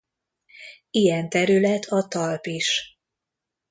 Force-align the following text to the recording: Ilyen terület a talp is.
Ilyen 0.89 1.29
terület 1.29 1.85
a 1.85 2.07
talp 2.07 2.45
is. 2.45 2.99